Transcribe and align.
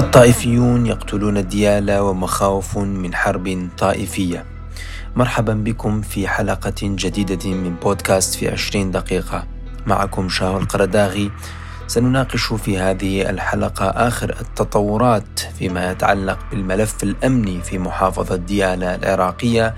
الطائفيون 0.00 0.86
يقتلون 0.86 1.36
الديالى 1.36 1.98
ومخاوف 1.98 2.78
من 2.78 3.14
حرب 3.14 3.68
طائفية. 3.78 4.44
مرحبا 5.16 5.54
بكم 5.54 6.00
في 6.00 6.28
حلقة 6.28 6.74
جديدة 6.82 7.50
من 7.50 7.74
بودكاست 7.82 8.34
في 8.34 8.48
عشرين 8.48 8.90
دقيقة. 8.90 9.46
معكم 9.86 10.28
شاو 10.28 10.58
القرداغي. 10.58 11.30
سنناقش 11.86 12.52
في 12.52 12.78
هذه 12.78 13.30
الحلقة 13.30 13.86
آخر 13.86 14.36
التطورات 14.40 15.40
فيما 15.58 15.90
يتعلق 15.90 16.38
بالملف 16.50 17.02
الأمني 17.02 17.62
في 17.62 17.78
محافظة 17.78 18.36
ديالى 18.36 18.94
العراقية 18.94 19.74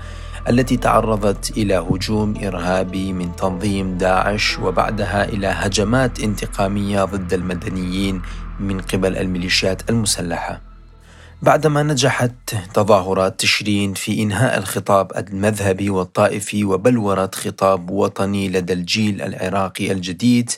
التي 0.49 0.77
تعرضت 0.77 1.57
إلى 1.57 1.75
هجوم 1.75 2.33
إرهابي 2.43 3.13
من 3.13 3.35
تنظيم 3.35 3.97
داعش 3.97 4.59
وبعدها 4.59 5.23
إلى 5.23 5.47
هجمات 5.47 6.19
انتقامية 6.19 7.03
ضد 7.03 7.33
المدنيين 7.33 8.21
من 8.59 8.81
قبل 8.81 9.17
الميليشيات 9.17 9.89
المسلحة. 9.89 10.61
بعدما 11.41 11.83
نجحت 11.83 12.55
تظاهرات 12.73 13.39
تشرين 13.39 13.93
في 13.93 14.23
إنهاء 14.23 14.57
الخطاب 14.57 15.11
المذهبي 15.17 15.89
والطائفي 15.89 16.63
وبلوره 16.63 17.31
خطاب 17.33 17.89
وطني 17.89 18.49
لدى 18.49 18.73
الجيل 18.73 19.21
العراقي 19.21 19.91
الجديد 19.91 20.51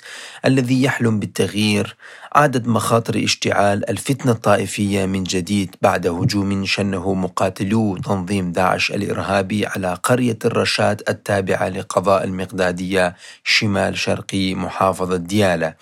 الذي 0.45 0.83
يحلم 0.83 1.19
بالتغيير 1.19 1.95
عادت 2.35 2.67
مخاطر 2.67 3.23
اشتعال 3.23 3.89
الفتنة 3.89 4.31
الطائفية 4.31 5.05
من 5.05 5.23
جديد 5.23 5.75
بعد 5.81 6.07
هجوم 6.07 6.65
شنه 6.65 7.13
مقاتلو 7.13 7.97
تنظيم 7.97 8.51
داعش 8.51 8.91
الإرهابي 8.91 9.65
على 9.65 9.93
قرية 10.03 10.37
الرشاد 10.45 11.01
التابعة 11.09 11.69
لقضاء 11.69 12.23
المقدادية 12.23 13.15
شمال 13.43 13.97
شرقي 13.97 14.55
محافظة 14.55 15.17
دياله 15.17 15.73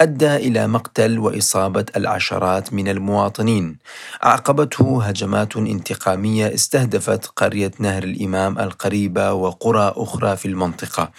أدى 0.00 0.36
إلى 0.36 0.66
مقتل 0.66 1.18
وإصابة 1.18 1.84
العشرات 1.96 2.72
من 2.72 2.88
المواطنين. 2.88 3.76
عقبته 4.22 5.02
هجمات 5.04 5.56
انتقامية 5.56 6.54
استهدفت 6.54 7.26
قرية 7.26 7.72
نهر 7.78 8.02
الإمام 8.02 8.58
القريبة 8.58 9.32
وقرى 9.32 9.92
أخرى 9.96 10.36
في 10.36 10.48
المنطقة. 10.48 11.10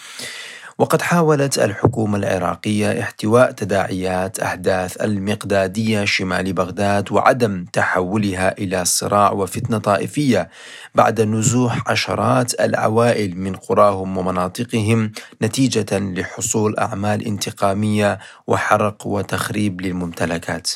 وقد 0.81 1.01
حاولت 1.01 1.59
الحكومة 1.59 2.17
العراقية 2.17 3.01
احتواء 3.01 3.51
تداعيات 3.51 4.39
أحداث 4.39 5.01
المقدادية 5.01 6.05
شمال 6.05 6.53
بغداد 6.53 7.11
وعدم 7.11 7.65
تحولها 7.73 8.57
إلى 8.57 8.85
صراع 8.85 9.31
وفتنة 9.31 9.77
طائفية 9.77 10.49
بعد 10.95 11.21
نزوح 11.21 11.89
عشرات 11.91 12.61
العوائل 12.61 13.37
من 13.37 13.55
قراهم 13.55 14.17
ومناطقهم 14.17 15.11
نتيجة 15.41 15.99
لحصول 15.99 16.77
أعمال 16.77 17.25
انتقامية 17.25 18.19
وحرق 18.47 19.07
وتخريب 19.07 19.81
للممتلكات. 19.81 20.71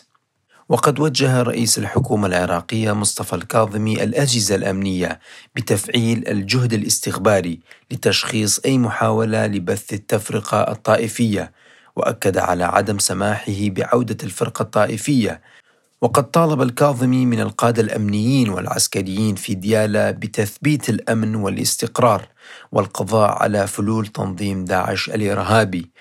وقد 0.69 0.99
وجه 0.99 1.41
رئيس 1.41 1.77
الحكومة 1.77 2.27
العراقية 2.27 2.91
مصطفى 2.91 3.33
الكاظمي 3.35 4.03
الأجهزة 4.03 4.55
الأمنية 4.55 5.19
بتفعيل 5.55 6.27
الجهد 6.27 6.73
الاستخباري 6.73 7.59
لتشخيص 7.91 8.59
أي 8.66 8.77
محاولة 8.77 9.47
لبث 9.47 9.94
التفرقة 9.94 10.61
الطائفية 10.72 11.52
وأكد 11.95 12.38
على 12.38 12.63
عدم 12.63 12.99
سماحه 12.99 13.53
بعودة 13.59 14.17
الفرقة 14.23 14.61
الطائفية. 14.63 15.41
وقد 16.02 16.31
طالب 16.31 16.61
الكاظمي 16.61 17.25
من 17.25 17.39
القادة 17.39 17.81
الأمنيين 17.81 18.50
والعسكريين 18.50 19.35
في 19.35 19.55
ديالى 19.55 20.13
بتثبيت 20.13 20.89
الأمن 20.89 21.35
والاستقرار 21.35 22.27
والقضاء 22.72 23.29
على 23.44 23.67
فلول 23.67 24.07
تنظيم 24.07 24.66
داعش 24.66 25.09
الإرهابي. 25.09 25.91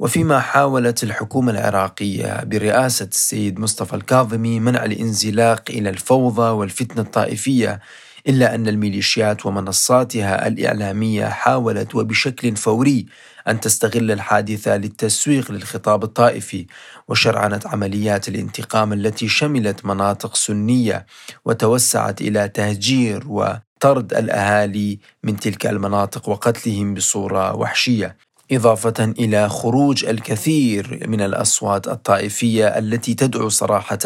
وفيما 0.00 0.40
حاولت 0.40 1.02
الحكومة 1.02 1.52
العراقية 1.52 2.44
برئاسة 2.44 3.04
السيد 3.04 3.60
مصطفى 3.60 3.96
الكاظمي 3.96 4.60
منع 4.60 4.84
الانزلاق 4.84 5.62
إلى 5.70 5.90
الفوضى 5.90 6.50
والفتنة 6.50 7.02
الطائفية 7.02 7.80
إلا 8.28 8.54
أن 8.54 8.68
الميليشيات 8.68 9.46
ومنصاتها 9.46 10.48
الإعلامية 10.48 11.26
حاولت 11.26 11.94
وبشكل 11.94 12.56
فوري 12.56 13.06
أن 13.48 13.60
تستغل 13.60 14.10
الحادثة 14.10 14.76
للتسويق 14.76 15.52
للخطاب 15.52 16.04
الطائفي 16.04 16.66
وشرعنت 17.08 17.66
عمليات 17.66 18.28
الانتقام 18.28 18.92
التي 18.92 19.28
شملت 19.28 19.84
مناطق 19.84 20.34
سنية 20.34 21.06
وتوسعت 21.44 22.20
إلى 22.20 22.48
تهجير 22.48 23.24
وطرد 23.28 24.14
الأهالي 24.14 24.98
من 25.22 25.36
تلك 25.36 25.66
المناطق 25.66 26.28
وقتلهم 26.28 26.94
بصورة 26.94 27.56
وحشية. 27.56 28.27
إضافة 28.52 29.12
إلى 29.18 29.48
خروج 29.48 30.04
الكثير 30.04 31.04
من 31.08 31.20
الأصوات 31.20 31.88
الطائفية 31.88 32.66
التي 32.66 33.14
تدعو 33.14 33.48
صراحة 33.48 33.98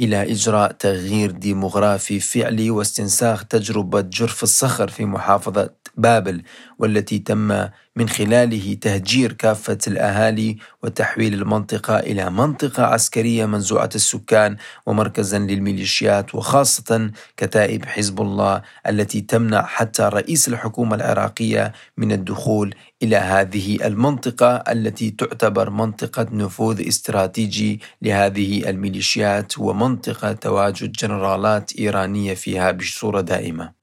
إلى 0.00 0.32
إجراء 0.32 0.72
تغيير 0.72 1.30
ديموغرافي 1.30 2.20
فعلي 2.20 2.70
واستنساخ 2.70 3.44
تجربة 3.44 4.00
جرف 4.00 4.42
الصخر 4.42 4.88
في 4.88 5.04
محافظة 5.04 5.70
بابل 5.96 6.42
والتي 6.78 7.18
تم 7.18 7.68
من 7.96 8.08
خلاله 8.08 8.74
تهجير 8.74 9.32
كافة 9.32 9.78
الأهالي 9.86 10.56
وتحويل 10.82 11.34
المنطقة 11.34 11.98
إلى 11.98 12.30
منطقة 12.30 12.82
عسكرية 12.82 13.46
منزوعة 13.46 13.90
السكان 13.94 14.56
ومركزا 14.86 15.38
للميليشيات 15.38 16.34
وخاصة 16.34 17.10
كتائب 17.36 17.84
حزب 17.84 18.20
الله 18.20 18.62
التي 18.86 19.20
تمنع 19.20 19.62
حتى 19.62 20.02
رئيس 20.02 20.48
الحكومة 20.48 20.96
العراقية 20.96 21.72
من 21.96 22.12
الدخول 22.12 22.74
إلى 23.02 23.16
هذه 23.16 23.86
المنطقة 23.86 24.56
التي 24.56 25.10
تعتبر 25.10 25.70
منطقة 25.70 26.26
نفوذ 26.32 26.88
استراتيجي 26.88 27.80
لهذه 28.02 28.70
الميليشيات 28.70 29.58
ومنطقة 29.58 30.32
تواجد 30.32 30.92
جنرالات 30.92 31.72
إيرانية 31.78 32.34
فيها 32.34 32.70
بصورة 32.70 33.20
دائمة. 33.20 33.78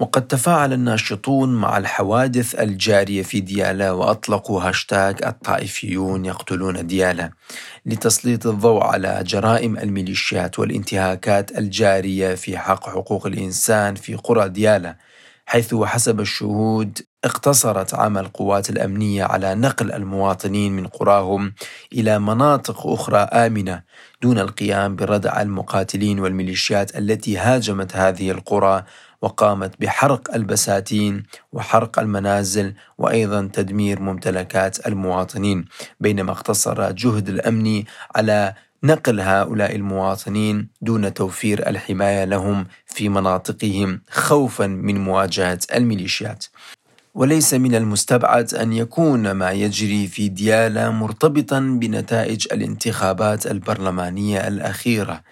وقد 0.00 0.26
تفاعل 0.26 0.72
الناشطون 0.72 1.54
مع 1.54 1.78
الحوادث 1.78 2.54
الجارية 2.54 3.22
في 3.22 3.40
ديالى 3.40 3.90
وأطلقوا 3.90 4.62
هاشتاج 4.62 5.24
الطائفيون 5.24 6.24
يقتلون 6.24 6.86
ديالى 6.86 7.30
لتسليط 7.86 8.46
الضوء 8.46 8.82
على 8.82 9.22
جرائم 9.26 9.76
الميليشيات 9.78 10.58
والانتهاكات 10.58 11.58
الجارية 11.58 12.34
في 12.34 12.58
حق 12.58 12.88
حقوق 12.88 13.26
الإنسان 13.26 13.94
في 13.94 14.14
قرى 14.14 14.48
ديالى 14.48 14.96
حيث 15.46 15.72
وحسب 15.72 16.20
الشهود 16.20 16.98
اقتصرت 17.24 17.94
عمل 17.94 18.20
القوات 18.20 18.70
الأمنية 18.70 19.24
على 19.24 19.54
نقل 19.54 19.92
المواطنين 19.92 20.76
من 20.76 20.86
قراهم 20.86 21.54
إلى 21.92 22.18
مناطق 22.18 22.86
أخرى 22.86 23.18
آمنة 23.18 23.82
دون 24.22 24.38
القيام 24.38 24.96
بردع 24.96 25.42
المقاتلين 25.42 26.20
والميليشيات 26.20 26.98
التي 26.98 27.38
هاجمت 27.38 27.96
هذه 27.96 28.30
القرى 28.30 28.84
وقامت 29.22 29.80
بحرق 29.80 30.34
البساتين 30.34 31.22
وحرق 31.52 31.98
المنازل 31.98 32.74
وأيضا 32.98 33.50
تدمير 33.52 34.00
ممتلكات 34.00 34.86
المواطنين 34.86 35.64
بينما 36.00 36.32
اقتصر 36.32 36.90
جهد 36.92 37.28
الأمن 37.28 37.84
على 38.16 38.54
نقل 38.82 39.20
هؤلاء 39.20 39.76
المواطنين 39.76 40.68
دون 40.80 41.14
توفير 41.14 41.68
الحماية 41.68 42.24
لهم 42.24 42.66
في 42.86 43.08
مناطقهم 43.08 44.00
خوفا 44.10 44.66
من 44.66 45.04
مواجهة 45.04 45.58
الميليشيات. 45.74 46.44
وليس 47.14 47.54
من 47.54 47.74
المستبعد 47.74 48.54
أن 48.54 48.72
يكون 48.72 49.30
ما 49.30 49.52
يجري 49.52 50.06
في 50.06 50.28
ديالا 50.28 50.90
مرتبطا 50.90 51.60
بنتائج 51.60 52.46
الانتخابات 52.52 53.46
البرلمانية 53.46 54.48
الأخيرة 54.48 55.22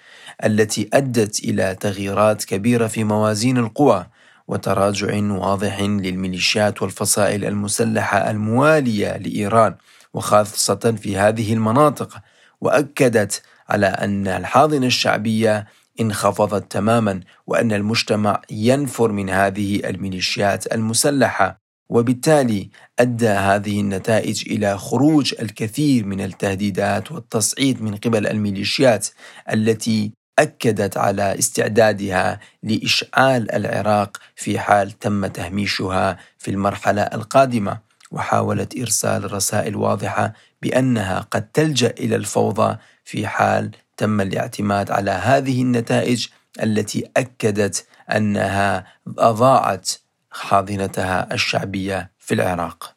التي 0.45 0.89
أدت 0.93 1.45
إلى 1.45 1.77
تغييرات 1.81 2.45
كبيرة 2.45 2.87
في 2.87 3.05
موازين 3.05 3.59
القوى 3.59 4.07
وتراجع 4.49 5.15
واضح 5.33 5.81
للميليشيات 5.81 6.83
والفصائل 6.83 7.45
المسلحة 7.45 8.31
الموالية 8.31 9.17
لإيران 9.17 9.75
وخاصة 10.15 10.95
في 11.03 11.17
هذه 11.17 11.53
المناطق. 11.53 12.19
وأكدت 12.65 13.43
على 13.69 13.87
أن 13.87 14.29
الحاضنة 14.29 14.87
الشعبية 14.87 15.67
انخفضت 16.01 16.73
تماما 16.73 17.21
وأن 17.47 17.73
المجتمع 17.73 18.43
ينفر 18.51 19.13
من 19.13 19.31
هذه 19.31 19.89
الميليشيات 19.89 20.73
المسلحة 20.75 21.65
وبالتالي 21.89 22.71
أدى 22.99 23.29
هذه 23.29 23.81
النتائج 23.81 24.45
إلى 24.53 24.79
خروج 24.79 25.35
الكثير 25.43 26.07
من 26.07 26.21
التهديدات 26.21 27.13
والتصعيد 27.13 27.83
من 27.83 27.97
قبل 27.97 28.27
الميليشيات 28.27 29.09
التي 29.53 30.13
أكدت 30.39 30.97
على 30.97 31.39
استعدادها 31.39 32.41
لإشعال 32.63 33.53
العراق 33.53 34.17
في 34.37 34.59
حال 34.59 34.91
تم 34.91 35.27
تهميشها 35.27 36.19
في 36.39 36.51
المرحلة 36.51 37.03
القادمة. 37.03 37.79
وحاولت 38.15 38.79
إرسال 38.79 39.33
رسائل 39.33 39.77
واضحة 39.77 40.33
بأنها 40.63 41.21
قد 41.31 41.51
تلجأ 41.51 41.95
إلى 41.99 42.17
الفوضى 42.17 42.77
في 43.05 43.27
حال 43.27 43.71
تم 43.97 44.21
الاعتماد 44.21 44.91
على 44.91 45.11
هذه 45.11 45.63
النتائج 45.63 46.27
التي 46.63 47.11
أكدت 47.17 47.87
أنها 48.11 48.87
أضاعت 49.19 49.91
حاضنتها 50.31 51.35
الشعبية 51.35 52.11
في 52.19 52.35
العراق. 52.35 52.95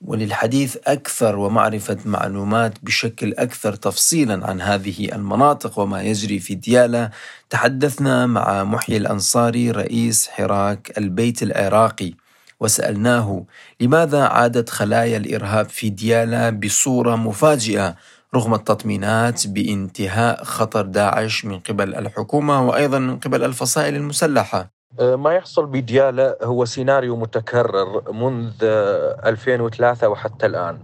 وللحديث 0.00 0.76
أكثر 0.86 1.38
ومعرفة 1.38 1.98
معلومات 2.04 2.74
بشكل 2.82 3.34
أكثر 3.34 3.74
تفصيلا 3.74 4.46
عن 4.46 4.60
هذه 4.60 5.14
المناطق 5.14 5.78
وما 5.78 6.02
يجري 6.02 6.38
في 6.38 6.54
ديالى 6.54 7.10
تحدثنا 7.50 8.26
مع 8.26 8.64
محيي 8.64 8.96
الأنصاري 8.96 9.70
رئيس 9.70 10.28
حراك 10.28 10.98
البيت 10.98 11.42
العراقي. 11.42 12.14
وسألناه 12.62 13.44
لماذا 13.80 14.22
عادت 14.24 14.70
خلايا 14.70 15.16
الإرهاب 15.16 15.68
في 15.68 15.90
ديالى 15.90 16.50
بصورة 16.50 17.16
مفاجئة 17.16 17.94
رغم 18.34 18.54
التطمينات 18.54 19.46
بانتهاء 19.46 20.44
خطر 20.44 20.82
داعش 20.82 21.44
من 21.44 21.58
قبل 21.58 21.94
الحكومة 21.94 22.68
وأيضا 22.68 22.98
من 22.98 23.18
قبل 23.18 23.44
الفصائل 23.44 23.94
المسلحة؟ 23.96 24.70
أه، 25.00 25.16
ما 25.16 25.32
يحصل 25.32 25.66
بديالة 25.66 26.36
هو 26.42 26.64
سيناريو 26.64 27.16
متكرر 27.16 28.12
منذ 28.12 28.52
2003 28.62 30.08
وحتى 30.08 30.46
الآن. 30.46 30.78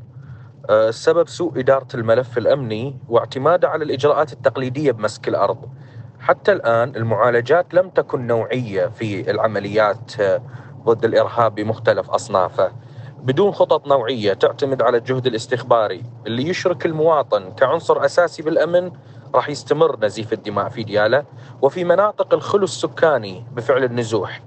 أه، 0.71 0.89
السبب 0.89 1.29
سوء 1.29 1.61
إدارة 1.61 1.89
الملف 1.95 2.39
الأمني 2.39 2.97
واعتماده 3.09 3.69
على 3.69 3.85
الإجراءات 3.85 4.33
التقليدية 4.33 4.93
بمسك 4.93 5.29
الأرض. 5.29 5.69
حتى 6.21 6.53
الآن 6.53 6.97
المعالجات 6.97 7.75
لم 7.75 7.89
تكن 7.91 8.27
نوعية 8.27 8.87
في 8.87 9.31
العمليات 9.31 10.21
أه، 10.21 10.43
ضد 10.85 11.05
الإرهاب 11.05 11.55
بمختلف 11.55 12.11
أصنافه. 12.11 12.73
بدون 13.23 13.53
خطط 13.53 13.89
نوعية 13.89 14.33
تعتمد 14.33 14.83
على 14.83 14.99
الجهد 14.99 15.27
الاستخباري. 15.27 16.03
اللي 16.27 16.49
يشرك 16.49 16.87
المواطن 16.87 17.53
كعنصر 17.53 18.05
أساسي 18.05 18.43
بالأمن 18.43 18.93
راح 19.35 19.49
يستمر 19.49 19.99
نزيف 20.01 20.33
الدماء 20.33 20.69
في 20.69 20.83
ديالى 20.83 21.25
وفي 21.63 21.85
مناطق 21.85 22.35
الخلو 22.35 22.65
السكاني 22.65 23.45
بفعل 23.53 23.85
النزوح. 23.85 24.43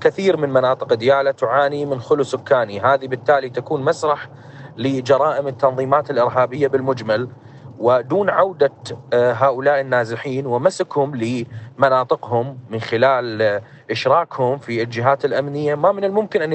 كثير 0.00 0.36
من 0.36 0.50
مناطق 0.50 0.94
ديالى 0.94 1.32
تعاني 1.32 1.86
من 1.86 2.00
خلو 2.00 2.22
سكاني. 2.22 2.80
هذه 2.80 3.06
بالتالي 3.06 3.50
تكون 3.50 3.82
مسرح 3.82 4.28
لجرائم 4.76 5.48
التنظيمات 5.48 6.10
الإرهابية 6.10 6.68
بالمجمل. 6.68 7.28
ودون 7.78 8.30
عودة 8.30 8.72
هؤلاء 9.12 9.80
النازحين 9.80 10.46
ومسكهم 10.46 11.16
لمناطقهم 11.16 12.58
من 12.70 12.80
خلال 12.80 13.60
إشراكهم 13.90 14.58
في 14.58 14.82
الجهات 14.82 15.24
الأمنية 15.24 15.74
ما 15.74 15.92
من 15.92 16.04
الممكن 16.04 16.42
أن 16.42 16.52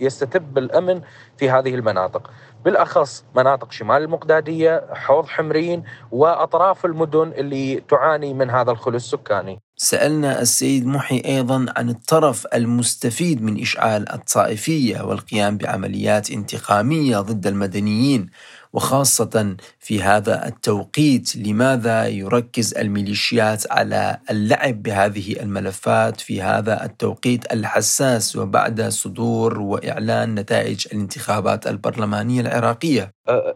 يستتب 0.00 0.58
الأمن 0.58 1.00
في 1.36 1.50
هذه 1.50 1.74
المناطق. 1.74 2.30
بالأخص 2.64 3.24
مناطق 3.36 3.72
شمال 3.72 4.02
المقدادية 4.02 4.84
حوض 4.92 5.26
حمرين 5.26 5.82
وأطراف 6.10 6.84
المدن 6.84 7.32
اللي 7.36 7.82
تعاني 7.88 8.34
من 8.34 8.50
هذا 8.50 8.70
الخلو 8.70 8.96
السكاني. 8.96 9.60
سألنا 9.76 10.40
السيد 10.40 10.86
محي 10.86 11.22
أيضا 11.24 11.66
عن 11.76 11.90
الطرف 11.90 12.46
المستفيد 12.54 13.42
من 13.42 13.60
إشعال 13.60 14.12
الطائفية 14.12 15.02
والقيام 15.02 15.56
بعمليات 15.56 16.30
انتقامية 16.30 17.16
ضد 17.18 17.46
المدنيين. 17.46 18.30
وخاصة 18.72 19.56
في 19.78 20.02
هذا 20.02 20.46
التوقيت 20.46 21.36
لماذا 21.36 22.06
يركز 22.06 22.74
الميليشيات 22.74 23.72
على 23.72 24.18
اللعب 24.30 24.82
بهذه 24.82 25.42
الملفات 25.42 26.20
في 26.20 26.42
هذا 26.42 26.84
التوقيت 26.84 27.52
الحساس 27.52 28.36
وبعد 28.36 28.80
صدور 28.82 29.60
وإعلان 29.60 30.34
نتائج 30.34 30.86
الانتخابات 30.92 31.66
البرلمانية 31.66 32.40
العراقية؟ 32.40 33.10
أه، 33.28 33.54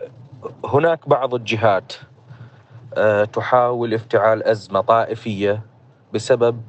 هناك 0.65 1.09
بعض 1.09 1.35
الجهات 1.35 1.93
أه، 2.95 3.25
تحاول 3.25 3.95
افتعال 3.95 4.43
أزمة 4.43 4.81
طائفية 4.81 5.63
بسبب 6.15 6.63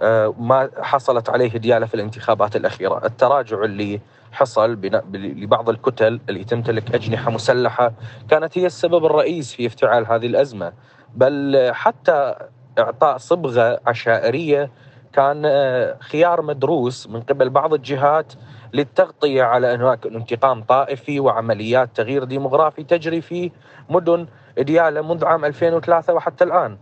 أه، 0.00 0.34
ما 0.38 0.70
حصلت 0.80 1.30
عليه 1.30 1.50
ديالة 1.58 1.86
في 1.86 1.94
الانتخابات 1.94 2.56
الأخيرة. 2.56 3.06
التراجع 3.06 3.64
اللي 3.64 4.00
حصل 4.32 4.78
لبعض 5.12 5.68
الكتل 5.68 6.20
اللي 6.28 6.44
تمتلك 6.44 6.94
أجنحة 6.94 7.30
مسلحة. 7.30 7.92
كانت 8.28 8.58
هي 8.58 8.66
السبب 8.66 9.04
الرئيس 9.04 9.54
في 9.54 9.66
افتعال 9.66 10.06
هذه 10.06 10.26
الأزمة. 10.26 10.72
بل 11.14 11.70
حتى 11.72 12.34
إعطاء 12.78 13.18
صبغة 13.18 13.80
عشائرية 13.86 14.70
كان 15.12 15.42
آه، 15.46 15.96
خيار 16.00 16.42
مدروس 16.42 17.06
من 17.06 17.20
قبل 17.20 17.50
بعض 17.50 17.74
الجهات 17.74 18.32
للتغطية 18.72 19.42
على 19.42 19.66
هناك 19.66 20.06
انتقام 20.06 20.62
طائفي 20.62 21.20
وعمليات 21.20 21.90
تغيير 21.94 22.24
ديمغرافي 22.24 22.84
تجري 22.84 23.20
في 23.20 23.50
مدن 23.90 24.26
ديالى 24.58 25.02
منذ 25.02 25.24
عام 25.24 25.44
2003 25.44 26.14
وحتى 26.14 26.44
الآن. 26.44 26.78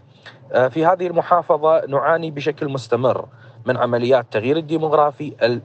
آه، 0.53 0.69
في 0.69 0.87
هذه 0.87 1.07
المحافظة 1.07 1.87
نعاني 1.87 2.31
بشكل 2.31 2.69
مستمر. 2.69 3.29
من 3.67 3.77
عمليات 3.77 4.27
تغيير 4.31 4.57
الديموغرافي 4.57 5.57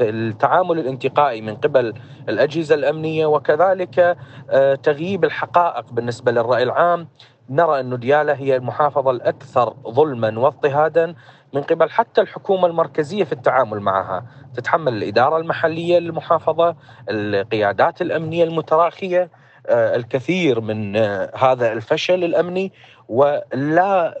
التعامل 0.00 0.78
الانتقائي 0.78 1.40
من 1.40 1.56
قبل 1.56 1.94
الأجهزة 2.28 2.74
الأمنية 2.74 3.26
وكذلك 3.26 4.16
آه، 4.50 4.74
تغييب 4.74 5.24
الحقائق 5.24 5.92
بالنسبة 5.92 6.32
للرأي 6.32 6.62
العام. 6.62 7.08
نرى 7.50 7.80
أن 7.80 7.98
ديالى 7.98 8.32
هي 8.32 8.56
المحافظة 8.56 9.10
الأكثر 9.10 9.74
ظلما 9.88 10.38
واضطهادا 10.38 11.14
من 11.52 11.62
قبل 11.62 11.90
حتى 11.90 12.20
الحكومة 12.20 12.66
المركزية 12.66 13.24
في 13.24 13.32
التعامل 13.32 13.80
معها. 13.80 14.24
تتحمل 14.54 14.92
الإدارة 14.92 15.36
المحلية 15.36 15.98
للمحافظة 15.98 16.76
القيادات 17.10 18.02
الأمنية 18.02 18.44
المتراخية. 18.44 19.30
الكثير 19.68 20.60
من 20.60 20.96
آه، 20.96 21.30
هذا 21.36 21.72
الفشل 21.72 22.24
الأمني 22.24 22.72
ولا 23.08 24.20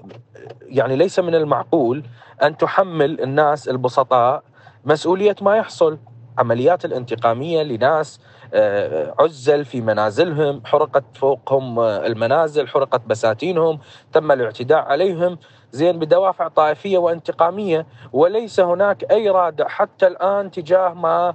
يعني 0.62 0.96
ليس 0.96 1.18
من 1.18 1.34
المعقول 1.34 2.02
أن 2.42 2.56
تحمل 2.56 3.20
الناس 3.20 3.68
البسطاء 3.68 4.42
مسؤولية 4.84 5.36
ما 5.42 5.56
يحصل. 5.56 5.98
عمليات 6.38 6.84
الانتقامية 6.84 7.62
لناس 7.62 8.20
آه، 8.54 9.14
عزل 9.18 9.64
في 9.64 9.80
منازلهم 9.80 10.62
حرقت 10.66 11.04
فوقهم 11.14 11.80
المنازل 11.80 12.68
حرقت 12.68 13.00
بساتينهم 13.06 13.78
تم 14.12 14.32
الاعتداء 14.32 14.78
عليهم. 14.78 15.38
زين 15.72 15.98
بدوافع 15.98 16.48
طائفية 16.48 16.98
وانتقامية 16.98 17.86
وليس 18.12 18.60
هناك 18.60 19.12
أي 19.12 19.30
رادع 19.30 19.68
حتى 19.68 20.06
الآن 20.06 20.50
تجاه 20.50 20.94
ما 20.94 21.34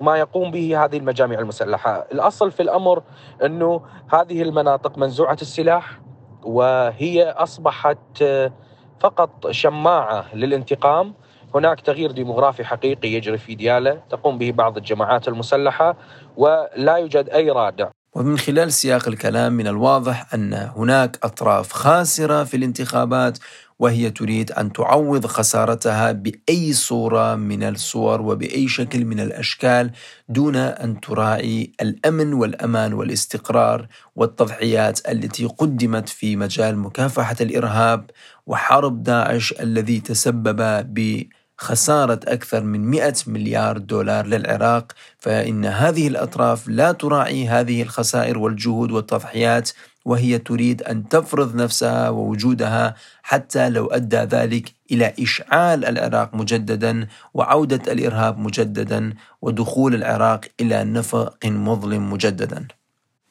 ما 0.00 0.16
يقوم 0.16 0.50
به 0.50 0.84
هذه 0.84 0.96
المجاميع 0.96 1.38
المسلحة. 1.38 2.06
الأصل 2.12 2.50
في 2.50 2.62
الأمر 2.62 3.02
أنه 3.44 3.80
هذه 4.12 4.42
المناطق 4.42 4.98
منزوعة 4.98 5.38
السلاح 5.42 6.00
وهي 6.42 7.30
أصبحت 7.30 8.22
آه، 8.22 8.52
فقط 9.00 9.50
شماعة 9.50 10.34
للانتقام. 10.34 11.14
هناك 11.54 11.80
تغيير 11.80 12.10
ديموغرافي 12.10 12.64
حقيقي 12.64 13.08
يجري 13.08 13.38
في 13.38 13.54
ديالة 13.54 14.00
تقوم 14.10 14.38
به 14.38 14.52
بعض 14.52 14.76
الجماعات 14.76 15.28
المسلحة 15.28 15.96
ولا 16.36 16.96
يوجد 16.96 17.28
أي 17.28 17.50
رادع. 17.50 17.90
ومن 18.14 18.38
خلال 18.38 18.72
سياق 18.72 19.08
الكلام 19.08 19.52
من 19.52 19.66
الواضح 19.66 20.34
أن 20.34 20.52
هناك 20.76 21.18
أطراف 21.22 21.72
خاسرة 21.72 22.44
في 22.44 22.56
الانتخابات 22.56 23.38
وهي 23.78 24.10
تريد 24.10 24.52
أن 24.52 24.72
تعوض 24.72 25.26
خسارتها 25.26 26.12
بأي 26.12 26.72
صورة 26.72 27.34
من 27.34 27.62
الصور 27.62 28.20
وبأي 28.20 28.68
شكل 28.68 29.04
من 29.04 29.20
الأشكال 29.20 29.90
دون 30.28 30.56
أن 30.56 31.00
تراعي 31.00 31.72
الأمن 31.80 32.32
والأمان 32.32 32.92
والاستقرار 32.92 33.86
والتضحيات 34.16 35.08
التي 35.08 35.44
قدمت 35.44 36.08
في 36.08 36.36
مجال 36.36 36.78
مكافحة 36.78 37.36
الإرهاب 37.40 38.10
وحرب 38.46 39.02
داعش 39.02 39.54
الذي 39.60 40.00
تسبب 40.00 40.56
ب 40.94 41.22
خسارة 41.58 42.20
أكثر 42.26 42.62
من 42.62 42.90
100 42.90 43.14
مليار 43.26 43.78
دولار 43.78 44.26
للعراق 44.26 44.92
فإن 45.18 45.64
هذه 45.64 46.08
الأطراف 46.08 46.68
لا 46.68 46.92
تراعي 46.92 47.48
هذه 47.48 47.82
الخسائر 47.82 48.38
والجهود 48.38 48.90
والتضحيات 48.90 49.70
وهي 50.04 50.38
تريد 50.38 50.82
أن 50.82 51.08
تفرض 51.08 51.54
نفسها 51.54 52.08
ووجودها 52.08 52.94
حتى 53.22 53.68
لو 53.68 53.86
أدى 53.86 54.16
ذلك 54.16 54.74
إلى 54.92 55.14
إشعال 55.20 55.84
العراق 55.84 56.34
مجددا 56.34 57.06
وعودة 57.34 57.92
الإرهاب 57.92 58.38
مجددا 58.38 59.14
ودخول 59.42 59.94
العراق 59.94 60.44
إلى 60.60 60.84
نفق 60.84 61.46
مظلم 61.46 62.12
مجددا. 62.12 62.77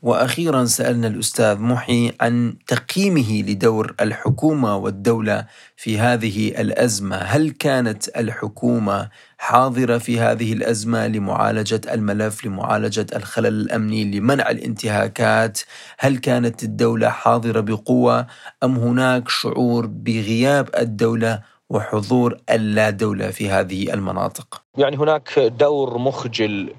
وأخيرا 0.02 0.66
سألنا 0.66 1.08
الأستاذ 1.08 1.60
محي 1.60 2.12
عن 2.22 2.56
تقييمه 2.68 3.42
لدور 3.42 3.96
الحكومة 4.02 4.76
والدولة 4.76 5.46
في 5.76 6.00
هذه 6.00 6.62
الأزمة، 6.62 7.16
هل 7.16 7.50
كانت 7.50 8.08
الحكومة 8.18 9.10
حاضرة 9.38 9.98
في 9.98 10.20
هذه 10.20 10.54
الأزمة 10.54 11.08
لمعالجة 11.08 11.82
الملف، 11.92 12.46
لمعالجة 12.46 13.06
الخلل 13.16 13.48
الأمني، 13.48 14.04
لمنع 14.04 14.50
الانتهاكات؟ 14.50 15.60
هل 16.00 16.18
كانت 16.18 16.64
الدولة 16.64 17.10
حاضرة 17.10 17.60
بقوة 17.60 18.28
أم 18.64 18.76
هناك 18.76 19.30
شعور 19.30 19.86
بغياب 19.86 20.70
الدولة 20.78 21.42
وحضور 21.70 22.38
اللا 22.50 22.90
دوله 22.90 23.30
في 23.30 23.50
هذه 23.50 23.94
المناطق؟ 23.94 24.62
يعني 24.78 24.98
هناك 24.98 25.40
دور 25.40 25.98
مخجل 25.98 26.74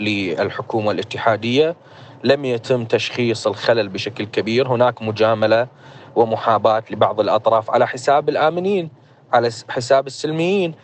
للحكومة 0.00 0.90
الاتحادية 0.90 1.76
لم 2.24 2.44
يتم 2.44 2.84
تشخيص 2.84 3.46
الخلل 3.46 3.88
بشكل 3.88 4.24
كبير. 4.24 4.68
هناك 4.68 5.02
مجاملة 5.02 5.68
ومحاباة 6.16 6.82
لبعض 6.90 7.20
الأطراف 7.20 7.70
على 7.70 7.86
حساب 7.86 8.28
الآمنين 8.28 8.90
على 9.32 9.50
حساب 9.68 10.06
السلميين. 10.06 10.74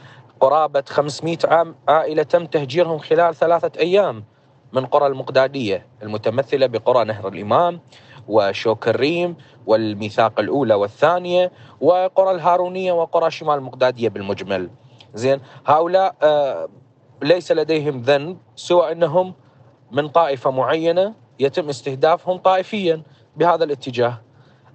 قرابة 0.41 0.85
500 0.89 1.39
عام 1.45 1.75
عائلة 1.89 2.23
تم 2.23 2.47
تهجيرهم 2.47 2.99
خلال 2.99 3.35
ثلاثة 3.35 3.81
أيام 3.81 4.25
من 4.73 4.87
قرى 4.87 5.07
المقدادية 5.07 5.87
المتمثلة 6.03 6.67
بقرى 6.67 7.05
نهر 7.05 7.29
الإمام 7.29 7.81
وشوك 8.29 8.89
الريم 8.89 9.37
والميثاق 9.67 10.41
الأولى 10.41 10.75
والثانية 10.75 11.53
وقرى 11.81 12.31
الهارونية 12.31 12.93
وقرى 12.93 13.31
شمال 13.31 13.55
المقدادية 13.55 14.09
بالمجمل. 14.09 14.71
زين 15.15 15.41
هؤلاء 15.67 16.15
آه 16.23 16.69
ليس 17.23 17.53
لديهم 17.53 18.01
ذنب 18.01 18.39
سوى 18.57 18.93
أنهم 18.93 19.35
من 19.93 20.09
طائفة 20.09 20.51
معينة 20.51 21.15
يتم 21.39 21.69
استهدافهم 21.69 22.39
طائفيا 22.39 23.03
بهذا 23.37 23.65
الاتجاه. 23.65 24.21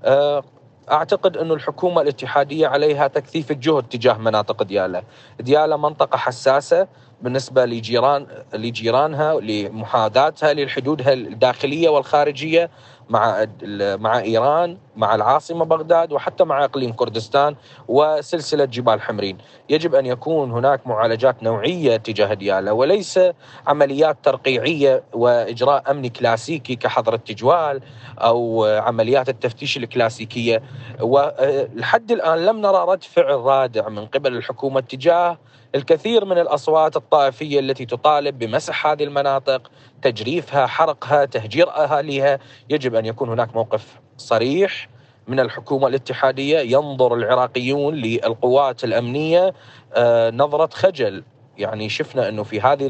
آه 0.03 0.43
أعتقد 0.91 1.37
أن 1.37 1.51
الحكومة 1.51 2.01
الاتحادية 2.01 2.67
عليها 2.67 3.07
تكثيف 3.07 3.51
الجهد 3.51 3.83
تجاه 3.83 4.17
مناطق 4.17 4.63
دياله، 4.63 5.03
دياله 5.39 5.77
منطقة 5.77 6.17
حساسة 6.17 6.87
بالنسبة 7.21 7.65
لجيران 7.65 8.27
لجيرانها 8.53 9.39
لمحاذاتها 9.39 10.53
للحدودها 10.53 11.13
الداخلية 11.13 11.89
والخارجية. 11.89 12.69
مع 13.13 13.45
مع 13.77 14.19
إيران 14.19 14.77
مع 14.95 15.15
العاصمة 15.15 15.65
بغداد 15.65 16.11
وحتى 16.11 16.43
مع 16.43 16.63
إقليم 16.63 16.93
كردستان 16.93 17.55
وسلسلة 17.87 18.65
جبال 18.65 19.01
حمرين، 19.01 19.37
يجب 19.69 19.95
أن 19.95 20.05
يكون 20.05 20.51
هناك 20.51 20.87
معالجات 20.87 21.43
نوعية 21.43 21.97
تجاه 21.97 22.33
دياله 22.33 22.73
وليس 22.73 23.19
عمليات 23.67 24.17
ترقيعية 24.23 25.03
وإجراء 25.13 25.91
أمني 25.91 26.09
كلاسيكي 26.09 26.75
كحظر 26.75 27.13
التجوال 27.13 27.81
أو 28.17 28.65
عمليات 28.65 29.29
التفتيش 29.29 29.77
الكلاسيكية. 29.77 30.63
ولحد 31.01 32.11
الآن 32.11 32.45
لم 32.45 32.61
نرى 32.61 32.85
رد 32.87 33.03
فعل 33.03 33.35
رادع 33.35 33.89
من 33.89 34.05
قبل 34.05 34.37
الحكومة 34.37 34.79
تجاه 34.79 35.37
الكثير 35.75 36.25
من 36.25 36.37
الأصوات 36.37 36.95
الطائفية 36.95 37.59
التي 37.59 37.85
تطالب 37.85 38.39
بمسح 38.39 38.87
هذه 38.87 39.03
المناطق، 39.03 39.71
تجريفها، 40.03 40.67
حرقها، 40.67 41.25
تهجير 41.25 41.69
اهاليها، 41.69 42.39
يجب 42.69 42.95
أن 42.95 43.05
يكون 43.05 43.29
هناك 43.29 43.55
موقف 43.55 43.99
صريح 44.17 44.89
من 45.27 45.39
الحكومة 45.39 45.87
الاتحادية. 45.87 46.59
ينظر 46.59 47.13
العراقيون 47.13 47.95
للقوات 47.95 48.83
الأمنية 48.83 49.53
آه، 49.93 50.29
نظرة 50.31 50.69
خجل. 50.73 51.23
يعني 51.57 51.89
شفنا 51.89 52.29
أنه 52.29 52.43
في 52.43 52.61
هذه 52.61 52.87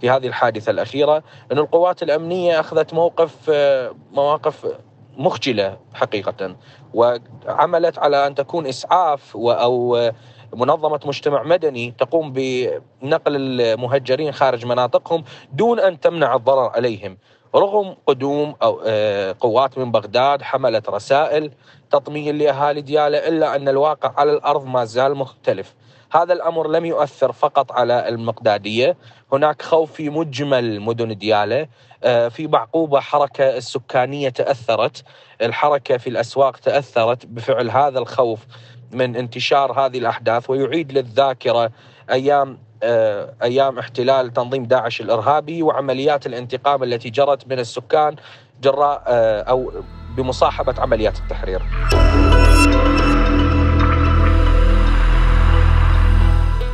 في 0.00 0.10
هذه 0.10 0.26
الحادثة 0.26 0.70
الأخيرة 0.70 1.22
أن 1.52 1.58
القوات 1.58 2.02
الأمنية 2.02 2.60
أخذت 2.60 2.94
موقف 2.94 3.50
آه، 3.50 3.94
مواقف 4.12 4.66
مخجلة 5.16 5.78
حقيقة 5.94 6.56
وعملت 6.94 7.98
على 7.98 8.26
أن 8.26 8.34
تكون 8.34 8.66
إسعاف 8.66 9.36
أو 9.36 10.10
منظمة 10.54 11.00
مجتمع 11.04 11.42
مدني 11.42 11.94
تقوم 11.98 12.32
بنقل 12.32 13.36
المهجرين 13.36 14.32
خارج 14.32 14.66
مناطقهم 14.66 15.24
دون 15.52 15.80
أن 15.80 16.00
تمنع 16.00 16.34
الضرر 16.34 16.68
عليهم. 16.68 17.18
رغم 17.54 17.96
قدوم 18.06 18.54
أو 18.62 18.82
آه، 18.86 19.36
قوات 19.40 19.78
من 19.78 19.92
بغداد 19.92 20.42
حملت 20.42 20.88
رسائل 20.88 21.50
تطمين 21.90 22.38
لأهالي 22.38 22.80
ديالة 22.80 23.18
إلا 23.18 23.56
أن 23.56 23.68
الواقع 23.68 24.12
على 24.16 24.32
الأرض 24.32 24.66
ما 24.66 24.84
زال 24.84 25.14
مختلف. 25.14 25.74
هذا 26.14 26.32
الأمر 26.32 26.68
لم 26.68 26.84
يؤثر 26.84 27.32
فقط 27.32 27.72
على 27.72 28.08
المقدادية، 28.08 28.96
هناك 29.32 29.62
خوف 29.62 29.92
في 29.92 30.10
مجمل 30.10 30.80
مدن 30.80 31.18
ديالة، 31.18 31.68
آه، 32.04 32.28
في 32.28 32.46
بعقوبه 32.46 33.00
حركة 33.00 33.56
السكانية 33.56 34.28
تأثرت، 34.28 35.04
الحركة 35.42 35.96
في 35.96 36.10
الأسواق 36.10 36.56
تأثرت. 36.56 37.26
بفعل 37.26 37.70
هذا 37.70 37.98
الخوف 37.98 38.46
من 38.92 39.16
انتشار 39.16 39.72
هذه 39.72 39.98
الأحداث 39.98 40.50
ويعيد 40.50 40.92
للذاكرة 40.92 41.70
أيام 42.10 42.58
آه، 42.82 43.34
أيام 43.42 43.78
احتلال 43.78 44.32
تنظيم 44.32 44.64
داعش 44.64 45.00
الإرهابي 45.00 45.62
وعمليات 45.62 46.26
الانتقام 46.26 46.82
التي 46.82 47.10
جرت 47.10 47.46
من 47.46 47.58
السكان 47.58 48.16
جراء 48.62 49.02
آه، 49.06 49.42
أو 49.42 49.72
بمصاحبة 50.16 50.74
عمليات 50.78 51.18
التحرير. 51.18 51.62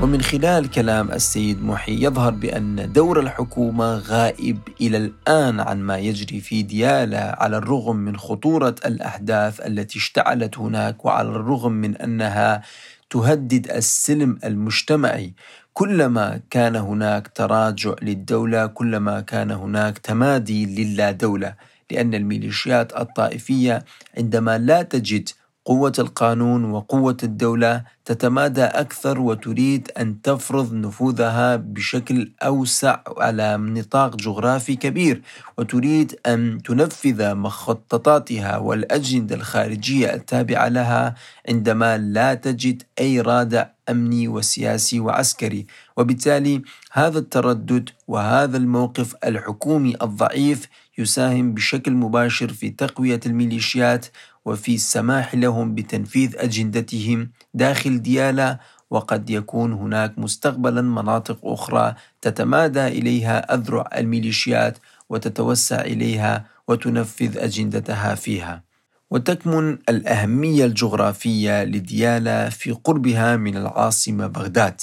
ومن 0.02 0.22
خلال 0.22 0.70
كلام 0.70 1.12
السيد 1.12 1.62
محي 1.62 2.04
يظهر 2.04 2.30
بأن 2.30 2.92
دور 2.92 3.20
الحكومة 3.20 3.98
غائب 3.98 4.58
إلى 4.80 4.96
الآن 4.96 5.60
عن 5.60 5.80
ما 5.80 5.98
يجري 5.98 6.40
في 6.40 6.62
ديالا 6.62 7.42
على 7.42 7.56
الرغم 7.56 7.96
من 7.96 8.16
خطورة 8.16 8.74
الأحداث 8.86 9.60
التي 9.60 9.98
اشتعلت 9.98 10.58
هناك 10.58 11.04
وعلى 11.04 11.28
الرغم 11.28 11.72
من 11.72 11.96
أنها 11.96 12.62
تهدد 13.10 13.70
السلم 13.70 14.38
المجتمعي. 14.44 15.32
كلما 15.74 16.40
كان 16.50 16.76
هناك 16.76 17.28
تراجع 17.28 17.94
للدولة 18.02 18.66
كلما 18.66 19.20
كان 19.20 19.50
هناك 19.50 19.98
تمادي 19.98 20.66
للا 20.66 21.10
دولة 21.10 21.54
لأن 21.90 22.14
الميليشيات 22.14 22.96
الطائفية 22.96 23.84
عندما 24.18 24.58
لا 24.58 24.82
تجد 24.82 25.28
قوة 25.68 25.92
القانون 25.98 26.64
وقوة 26.64 27.16
الدولة 27.22 27.84
تتمادى 28.04 28.64
أكثر 28.64 29.20
وتريد 29.20 29.90
أن 29.98 30.22
تفرض 30.22 30.74
نفوذها 30.74 31.56
بشكل 31.56 32.32
أوسع 32.42 33.00
على 33.18 33.56
نطاق 33.56 34.16
جغرافي 34.16 34.76
كبير 34.76 35.22
وتريد 35.58 36.18
أن 36.26 36.62
تنفذ 36.64 37.34
مخططاتها 37.34 38.58
والأجندة 38.58 39.34
الخارجية 39.34 40.14
التابعة 40.14 40.68
لها 40.68 41.14
عندما 41.48 41.98
لا 41.98 42.34
تجد 42.34 42.82
أي 43.00 43.20
رادع 43.20 43.66
أمني 43.90 44.28
وسياسي 44.28 45.00
وعسكري. 45.00 45.66
وبالتالي 45.96 46.62
هذا 46.92 47.18
التردد 47.18 47.90
وهذا 48.06 48.56
الموقف 48.56 49.14
الحكومي 49.24 49.96
الضعيف 50.02 50.68
يساهم 50.98 51.54
بشكل 51.54 51.92
مباشر 51.92 52.48
في 52.48 52.70
تقوية 52.70 53.20
الميليشيات 53.26 54.06
وفي 54.48 54.74
السماح 54.74 55.34
لهم 55.34 55.74
بتنفيذ 55.74 56.36
أجندتهم 56.36 57.30
داخل 57.54 58.02
ديالا 58.02 58.58
وقد 58.90 59.30
يكون 59.30 59.72
هناك 59.72 60.18
مستقبلا 60.18 60.82
مناطق 60.82 61.38
أخرى 61.44 61.94
تتمادى 62.20 62.86
إليها 62.86 63.54
أذرع 63.54 63.90
الميليشيات 63.96 64.78
وتتوسع 65.08 65.80
إليها 65.80 66.44
وتنفذ 66.68 67.38
أجندتها 67.38 68.14
فيها. 68.14 68.62
وتكمن 69.10 69.78
الأهمية 69.88 70.64
الجغرافية 70.64 71.64
لديالا 71.64 72.48
في 72.50 72.72
قربها 72.72 73.36
من 73.36 73.56
العاصمة 73.56 74.26
بغداد 74.26 74.80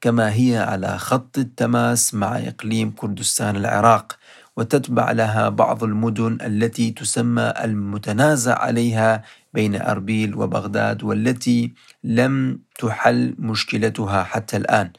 كما 0.00 0.32
هي 0.34 0.58
على 0.58 0.98
خط 0.98 1.38
التماس 1.38 2.14
مع 2.14 2.38
إقليم 2.38 2.90
كردستان 2.90 3.56
العراق. 3.56 4.16
وتتبع 4.56 5.12
لها 5.12 5.48
بعض 5.48 5.84
المدن 5.84 6.38
التي 6.42 6.90
تسمى 6.90 7.52
المتنازع 7.64 8.58
عليها 8.58 9.22
بين 9.54 9.80
أربيل 9.80 10.34
وبغداد 10.34 11.02
والتي 11.04 11.72
لم 12.04 12.58
تحل 12.78 13.34
مشكلتها 13.38 14.22
حتى 14.24 14.56
الآن. 14.56 14.90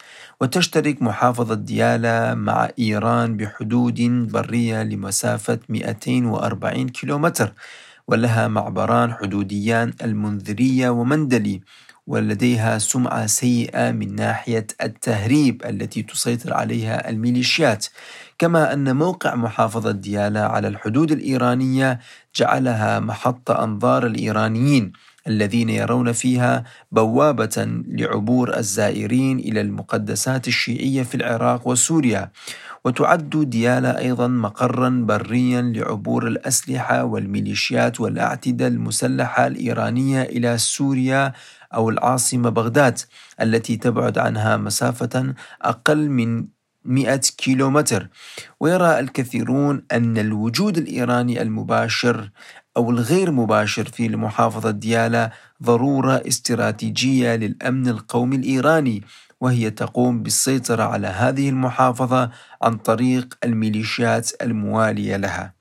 وتشترك 0.42 1.02
محافظة 1.02 1.56
ديالا 1.56 2.34
مع 2.36 2.70
إيران 2.80 3.38
بحدود 3.38 4.02
برية 4.32 4.84
لمسافة 4.84 5.60
240 5.70 6.90
كيلومتر 6.90 7.54
ولها 8.08 8.48
معبران 8.48 9.14
حدوديان 9.14 9.94
المنذرية 10.04 10.90
ومندلي 10.90 11.62
ولديها 12.08 12.78
سمعة 12.78 13.26
سيئة 13.26 13.92
من 13.92 14.16
ناحية 14.16 14.68
التهريب 14.84 15.66
التي 15.66 16.04
تسيطر 16.04 16.54
عليها 16.54 17.10
الميليشيات. 17.10 17.86
كما 18.38 18.74
أن 18.74 18.96
موقع 18.96 19.36
محافظة 19.36 19.92
ديالا 19.92 20.46
على 20.48 20.68
الحدود 20.68 21.12
الإيرانية 21.12 22.00
جعلها 22.36 23.00
محط 23.00 23.51
أنظار 23.51 24.06
الإيرانيين 24.06 24.92
الذين 25.27 25.70
يرون 25.70 26.12
فيها 26.12 26.63
بوابة 26.92 27.84
لعبور 27.88 28.58
الزائرين 28.58 29.39
إلى 29.39 29.62
المقدسات 29.62 30.48
الشيعية 30.48 31.04
في 31.04 31.15
العراق 31.15 31.68
وسوريا. 31.68 32.32
وتعد 32.86 33.30
ديالا 33.30 34.00
أيضا 34.00 34.27
مقرا 34.27 34.89
بريا 35.08 35.62
لعبور 35.62 36.27
الأسلحة 36.27 37.04
والميليشيات 37.04 38.00
والأعتدة 38.01 38.68
المسلحة 38.68 39.48
الإيرانية 39.48 40.22
إلى 40.22 40.58
سوريا 40.58 41.34
أو 41.74 41.89
العاصمة 41.89 42.50
بغداد 42.50 43.00
التي 43.42 43.77
تبعد 43.77 44.18
عنها 44.18 44.58
مسافة 44.58 45.34
أقل 45.62 46.10
من 46.10 46.46
100 46.86 47.15
كيلومتر. 47.38 48.10
ويرى 48.60 49.00
الكثيرون 49.00 49.84
أن 49.92 50.18
الوجود 50.18 50.77
الإيراني 50.77 51.42
المباشر 51.42 52.30
أو 52.77 52.89
الغير 52.92 53.32
مباشر 53.32 53.86
في 53.86 54.10
محافظة 54.10 54.72
ديالا 54.72 55.32
ضرورة 55.63 56.24
استراتيجية 56.27 57.36
للأمن 57.36 57.88
القومي 57.88 58.36
الإيراني 58.36 59.04
وهي 59.42 59.70
تقوم 59.70 60.24
بالسيطرة 60.24 60.84
على 60.84 61.08
هذه 61.08 61.50
المحافظة 61.50 62.32
عن 62.62 62.77
طريق 62.77 63.38
الميليشيات 63.44 64.32
الموالية 64.42 65.18
لها. 65.18 65.55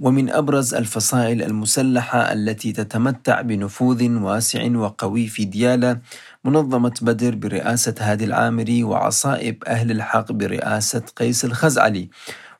ومن 0.00 0.30
أبرز 0.30 0.74
الفصائل 0.74 1.42
المسلحة 1.42 2.32
التي 2.32 2.72
تتمتع 2.72 3.40
بنفوذ 3.40 4.10
واسع 4.10 4.76
وقوي 4.76 5.26
في 5.26 5.44
دياله 5.44 6.00
منظمة 6.44 6.94
بدر 7.02 7.34
برئاسة 7.34 7.94
هادي 8.00 8.24
العامري 8.24 8.84
وعصائب 8.84 9.64
أهل 9.66 9.90
الحق 9.90 10.32
برئاسة 10.32 11.02
قيس 11.16 11.44
الخزعلي. 11.44 12.10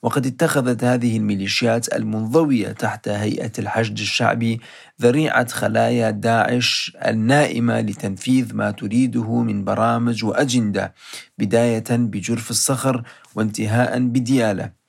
وقد 0.03 0.27
اتخذت 0.27 0.85
هذه 0.85 1.17
الميليشيات 1.17 1.95
المنضوية 1.95 2.73
تحت 2.73 3.09
هيئة 3.09 3.53
الحشد 3.59 3.99
الشعبي 3.99 4.61
ذريعة 5.03 5.49
خلايا 5.49 6.11
داعش 6.11 6.97
النائمة 7.07 7.81
لتنفيذ 7.81 8.55
ما 8.55 8.71
تريده 8.71 9.43
من 9.43 9.65
برامج 9.65 10.25
وأجندة 10.25 10.95
بداية 11.39 11.85
بجرف 11.91 12.51
الصخر 12.51 13.03
وانتهاء 13.35 13.99
بديالة 13.99 14.82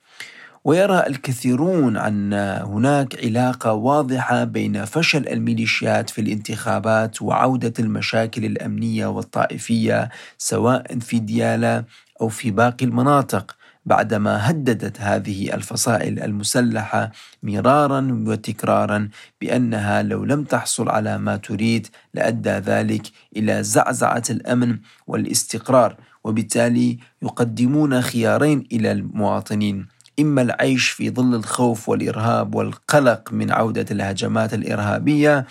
ويرى 0.64 1.06
الكثيرون 1.06 1.96
أن 1.96 2.32
هناك 2.64 3.24
علاقة 3.24 3.72
واضحة 3.72 4.44
بين 4.44 4.84
فشل 4.84 5.28
الميليشيات 5.28 6.10
في 6.10 6.20
الانتخابات 6.20 7.22
وعودة 7.22 7.72
المشاكل 7.78 8.44
الأمنية 8.44 9.06
والطائفية 9.06 10.08
سواء 10.38 10.98
في 10.98 11.18
ديالى 11.18 11.84
أو 12.20 12.28
في 12.28 12.50
باقي 12.50 12.86
المناطق 12.86 13.56
بعدما 13.86 14.50
هددت 14.50 15.00
هذه 15.00 15.54
الفصائل 15.54 16.22
المسلحة 16.22 17.12
مرارا 17.42 18.24
وتكرارا 18.26 19.08
بأنها 19.40 20.02
لو 20.02 20.24
لم 20.24 20.44
تحصل 20.44 20.88
على 20.88 21.18
ما 21.18 21.36
تريد 21.36 21.86
لأدى 22.14 22.50
ذلك 22.50 23.02
إلى 23.36 23.62
زعزعة 23.62 24.22
الأمن 24.30 24.78
والاستقرار 25.06 25.96
وبالتالي 26.24 26.98
يقدمون 27.22 28.00
خيارين 28.00 28.66
إلى 28.72 28.92
المواطنين. 28.92 29.93
إما 30.20 30.42
العيش 30.42 30.88
في 30.88 31.10
ظل 31.10 31.34
الخوف 31.34 31.88
والإرهاب 31.88 32.54
والقلق 32.54 33.32
من 33.32 33.52
عودة 33.52 33.86
الهجمات 33.90 34.54
الإرهابية 34.54 35.46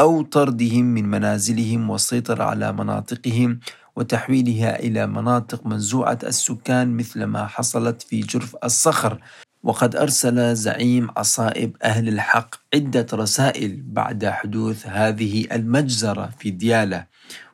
أو 0.00 0.22
طردهم 0.22 0.84
من 0.84 1.04
منازلهم 1.10 1.90
والسيطره 1.90 2.44
على 2.44 2.72
مناطقهم 2.72 3.60
وتحويلها 3.96 4.78
إلى 4.78 5.06
مناطق 5.06 5.66
منزوعة 5.66 6.18
السكان 6.22 6.96
مثل 6.96 7.24
ما 7.24 7.46
حصلت 7.46 8.02
في 8.02 8.20
جرف 8.20 8.56
الصخر. 8.64 9.18
وقد 9.62 9.96
أرسل 9.96 10.54
زعيم 10.54 11.08
عصائب 11.16 11.76
أهل 11.82 12.08
الحق 12.08 12.54
عدة 12.74 13.06
رسائل 13.12 13.82
بعد 13.86 14.26
حدوث 14.26 14.86
هذه 14.86 15.46
المجزرة 15.52 16.30
في 16.38 16.50
ديالة. 16.50 17.06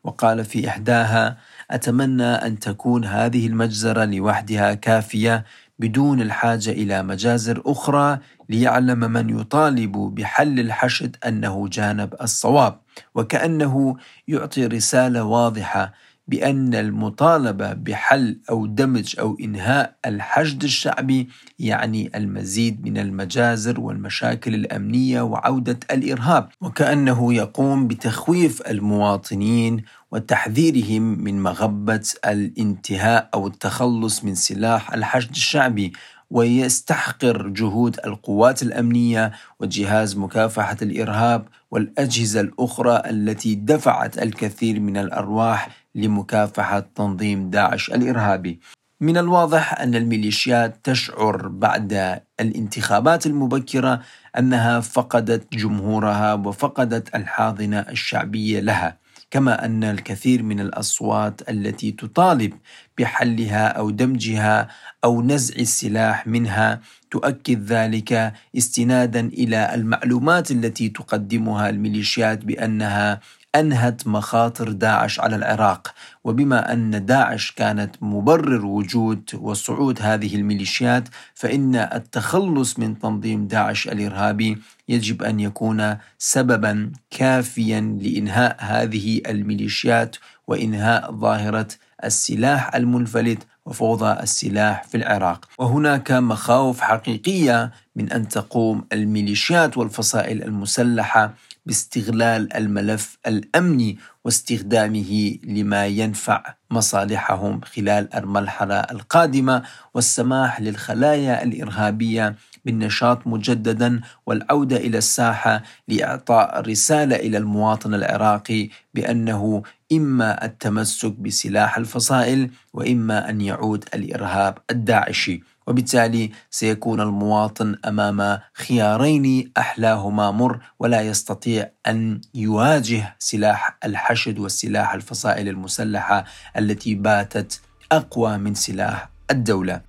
وقال 0.04 0.44
في 0.44 0.68
إحداها 0.68 1.38
أتمنى 1.70 2.24
أن 2.24 2.58
تكون 2.58 3.04
هذه 3.04 3.46
المجزرة 3.46 4.04
لوحدها 4.04 4.74
كافية 4.74 5.44
بدون 5.78 6.20
الحاجة 6.20 6.70
إلى 6.70 7.02
مجازر 7.02 7.62
أخرى 7.66 8.18
ليعلم 8.48 8.98
من 8.98 9.40
يطالب 9.40 9.92
بحل 9.92 10.60
الحشد 10.60 11.16
أنه 11.26 11.68
جانب 11.68 12.14
الصواب 12.20 12.80
وكأنه 13.14 13.96
يعطي 14.28 14.66
رسالة 14.66 15.24
واضحة 15.24 15.92
بأن 16.28 16.74
المطالبة 16.74 17.72
بحل 17.72 18.40
أو 18.50 18.66
دمج 18.66 19.14
أو 19.20 19.36
إنهاء 19.40 19.96
الحشد 20.06 20.64
الشعبي 20.64 21.28
يعني 21.58 22.10
المزيد 22.14 22.84
من 22.84 22.98
المجازر 22.98 23.80
والمشاكل 23.80 24.54
الأمنية 24.54 25.22
وعودة 25.22 25.78
الإرهاب 25.90 26.48
وكأنه 26.60 27.34
يقوم 27.34 27.88
بتخويف 27.88 28.62
المواطنين 28.70 29.84
وتحذيرهم 30.12 31.02
من 31.02 31.42
مغبة 31.42 32.08
الانتهاء 32.26 33.28
أو 33.34 33.46
التخلص 33.46 34.24
من 34.24 34.34
سلاح 34.34 34.92
الحشد 34.92 35.30
الشعبي 35.30 35.92
ويستحقر 36.30 37.48
جهود 37.48 37.96
القوات 38.06 38.62
الأمنية 38.62 39.32
وجهاز 39.60 40.16
مكافحة 40.16 40.76
الإرهاب 40.82 41.48
والأجهزة 41.70 42.40
الأخرى 42.40 43.02
التي 43.10 43.54
دفعت 43.54 44.18
الكثير 44.18 44.80
من 44.80 44.96
الأرواح 44.96 45.68
لمكافحة 45.94 46.80
تنظيم 46.80 47.50
داعش 47.50 47.90
الإرهابي. 47.90 48.60
من 49.00 49.18
الواضح 49.18 49.80
أن 49.80 49.94
الميليشيات 49.94 50.76
تشعر 50.84 51.48
بعد 51.48 52.20
الانتخابات 52.40 53.26
المبكرة 53.26 54.00
أنها 54.38 54.80
فقدت 54.80 55.54
جمهورها 55.54 56.34
وفقدت 56.34 57.14
الحاضنة 57.14 57.80
الشعبية 57.80 58.60
لها. 58.60 59.01
كما 59.32 59.64
أن 59.64 59.84
الكثير 59.84 60.42
من 60.42 60.60
الأصوات 60.60 61.50
التي 61.50 61.92
تطالب 61.92 62.52
بحلها 62.98 63.66
أو 63.68 63.90
دمجها 63.90 64.68
أو 65.04 65.22
نزع 65.22 65.54
السلاح 65.56 66.26
منها 66.26 66.80
تؤكد 67.10 67.64
ذلك 67.64 68.32
استنادا 68.58 69.20
إلى 69.20 69.74
المعلومات 69.74 70.50
التي 70.50 70.88
تقدمها 70.88 71.68
الميليشيات 71.68 72.44
بأنها 72.44 73.20
أنهت 73.54 74.06
مخاطر 74.06 74.72
داعش 74.72 75.20
على 75.20 75.36
العراق. 75.36 75.94
وبما 76.24 76.72
أن 76.72 77.06
داعش 77.06 77.50
كانت 77.50 77.96
مبرر 78.00 78.66
وجود 78.66 79.30
وصعود 79.34 80.02
هذه 80.02 80.36
الميليشيات 80.36 81.08
فإن 81.34 81.76
التخلص 81.76 82.78
من 82.78 82.98
تنظيم 82.98 83.46
داعش 83.46 83.88
الإرهابي 83.88 84.58
يجب 84.88 85.22
أن 85.22 85.40
يكون 85.40 85.96
سببا 86.18 86.92
كافيا 87.10 87.80
لإنهاء 87.80 88.56
هذه 88.58 89.20
الميليشيات 89.26 90.16
وإنهاء 90.46 91.12
ظاهرة 91.12 91.68
السلاح 92.04 92.74
المنفلت 92.74 93.46
وفوضى 93.66 94.22
السلاح 94.22 94.84
في 94.84 94.96
العراق. 94.96 95.48
وهناك 95.58 96.12
مخاوف 96.12 96.80
حقيقية 96.80 97.72
من 97.96 98.12
أن 98.12 98.28
تقوم 98.28 98.84
الميليشيات 98.92 99.78
والفصائل 99.78 100.42
المسلحة 100.42 101.34
باستغلال 101.66 102.56
الملف 102.56 103.18
الامني 103.26 103.98
واستخدامه 104.24 105.36
لما 105.44 105.86
ينفع 105.86 106.54
مصالحهم 106.70 107.60
خلال 107.60 108.14
المرحلة 108.14 108.80
القادمة. 108.80 109.62
والسماح 109.94 110.60
للخلايا 110.60 111.42
الإرهابية 111.42 112.34
بالنشاط 112.64 113.26
مجددا 113.26 114.00
والعودة 114.26 114.76
إلى 114.76 114.98
الساحة 114.98 115.62
لإعطاء 115.88 116.60
رسالة 116.60 117.16
إلى 117.16 117.38
المواطن 117.38 117.94
العراقي 117.94 118.68
بأنه 118.94 119.62
إما 119.92 120.44
التمسك 120.44 121.12
بسلاح 121.12 121.78
الفصائل 121.78 122.50
وإما 122.72 123.30
أن 123.30 123.40
يعود 123.40 123.84
الإرهاب 123.94 124.58
الداعشي. 124.70 125.42
وبالتالي 125.66 126.30
سيكون 126.50 127.00
المواطن 127.00 127.76
أمام 127.84 128.38
خيارين 128.54 129.52
أحلاهما 129.58 130.30
مر 130.30 130.60
ولا 130.78 131.00
يستطيع 131.00 131.70
أن 131.86 132.20
يواجه 132.34 133.16
سلاح 133.18 133.78
الحشد 133.84 134.38
والسلاح 134.38 134.94
الفصائل 134.94 135.48
المسلحة 135.48 136.24
التي 136.58 136.94
باتت 136.94 137.60
أقوى 137.92 138.38
من 138.38 138.54
سلاح 138.54 139.08
الدولة. 139.30 139.80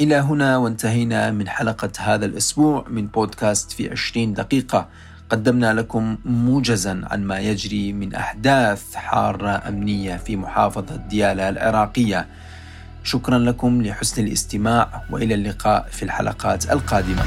إلى 0.00 0.16
هنا 0.16 0.56
وانتهينا 0.56 1.30
من 1.30 1.48
حلقة 1.48 1.90
هذا 1.98 2.26
الأسبوع 2.26 2.84
من 2.88 3.06
بودكاست 3.06 3.72
في 3.72 3.90
20 3.90 4.34
دقيقة. 4.34 4.88
قدمنا 5.30 5.72
لكم 5.72 6.18
موجزا 6.24 7.02
عن 7.10 7.24
ما 7.24 7.38
يجري 7.38 7.92
من 7.92 8.14
أحداث 8.14 8.94
حارة 8.94 9.68
أمنية 9.68 10.16
في 10.16 10.36
محافظة 10.36 10.96
دياله 10.96 11.48
العراقية. 11.48 12.28
شكرا 13.04 13.38
لكم 13.38 13.82
لحسن 13.82 14.26
الاستماع 14.26 15.02
وإلى 15.10 15.34
اللقاء 15.34 15.88
في 15.90 16.02
الحلقات 16.02 16.70
القادمة. 16.70 17.22